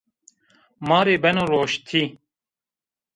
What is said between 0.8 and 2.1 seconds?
Ma rê beno roştî